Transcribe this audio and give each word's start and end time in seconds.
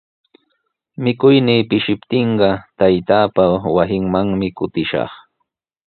Mikuynii 1.03 1.67
pishiptinqa 1.69 2.49
taytaapa 2.79 3.43
wasinmanmi 3.75 4.47
kutishaq. 4.57 5.11